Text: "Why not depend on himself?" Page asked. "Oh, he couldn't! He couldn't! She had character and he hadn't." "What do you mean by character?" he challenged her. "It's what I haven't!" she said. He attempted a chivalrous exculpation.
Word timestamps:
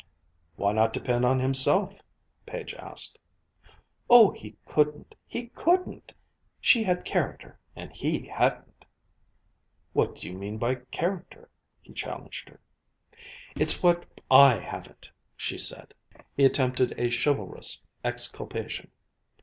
"Why 0.55 0.71
not 0.71 0.93
depend 0.93 1.25
on 1.25 1.39
himself?" 1.39 2.01
Page 2.47 2.73
asked. 2.73 3.19
"Oh, 4.09 4.31
he 4.31 4.57
couldn't! 4.65 5.13
He 5.27 5.49
couldn't! 5.49 6.11
She 6.59 6.81
had 6.81 7.05
character 7.05 7.59
and 7.75 7.91
he 7.93 8.25
hadn't." 8.25 8.85
"What 9.93 10.15
do 10.15 10.27
you 10.27 10.35
mean 10.35 10.57
by 10.57 10.73
character?" 10.89 11.51
he 11.83 11.93
challenged 11.93 12.49
her. 12.49 12.59
"It's 13.55 13.83
what 13.83 14.07
I 14.31 14.57
haven't!" 14.57 15.11
she 15.37 15.59
said. 15.59 15.93
He 16.35 16.45
attempted 16.45 16.99
a 16.99 17.11
chivalrous 17.11 17.85
exculpation. 18.03 18.89